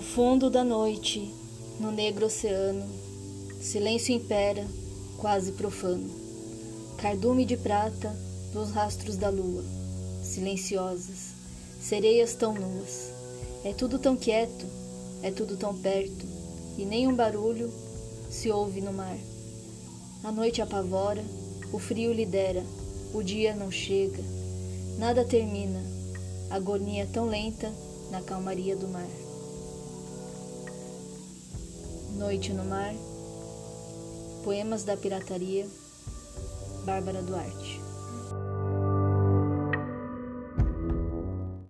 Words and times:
fundo 0.00 0.48
da 0.48 0.62
noite, 0.62 1.34
no 1.80 1.90
negro 1.90 2.26
oceano, 2.26 2.86
silêncio 3.60 4.14
impera, 4.14 4.64
quase 5.18 5.52
profano. 5.52 6.08
Cardume 6.98 7.44
de 7.44 7.56
prata 7.56 8.14
nos 8.54 8.70
rastros 8.70 9.16
da 9.16 9.28
lua, 9.28 9.64
silenciosas, 10.22 11.32
sereias 11.80 12.34
tão 12.34 12.54
nuas. 12.54 13.10
É 13.64 13.72
tudo 13.72 13.98
tão 13.98 14.16
quieto, 14.16 14.66
é 15.20 15.32
tudo 15.32 15.56
tão 15.56 15.76
perto, 15.76 16.26
e 16.78 16.84
nem 16.84 17.08
um 17.08 17.14
barulho 17.14 17.72
se 18.30 18.52
ouve 18.52 18.80
no 18.80 18.92
mar. 18.92 19.18
A 20.22 20.30
noite 20.30 20.62
apavora, 20.62 21.24
o 21.72 21.78
frio 21.80 22.12
lidera, 22.12 22.62
o 23.12 23.20
dia 23.20 23.52
não 23.54 23.70
chega, 23.70 24.22
nada 24.96 25.24
termina, 25.24 25.82
agonia 26.50 27.08
tão 27.12 27.26
lenta 27.26 27.72
na 28.12 28.22
calmaria 28.22 28.76
do 28.76 28.86
mar. 28.86 29.08
Noite 32.22 32.52
no 32.52 32.64
Mar, 32.64 32.94
Poemas 34.44 34.84
da 34.84 34.96
Pirataria, 34.96 35.66
Bárbara 36.84 37.20
Duarte. 37.20 37.91